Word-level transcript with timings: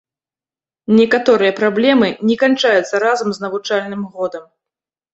Некаторыя 0.99 1.53
праблемы 1.59 2.07
не 2.31 2.35
канчаюцца 2.47 3.05
разам 3.07 3.27
з 3.39 3.49
навучальным 3.49 4.01
годам. 4.19 4.45